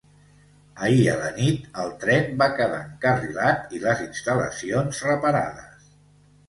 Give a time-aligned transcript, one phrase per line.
[0.87, 5.95] Ahir a la nit el tren va quedar encarrilat i les instal·lacions reparades.